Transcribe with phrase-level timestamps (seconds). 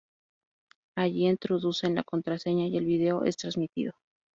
[0.97, 3.91] Allí introducen la contraseña y el vídeo es transmitido.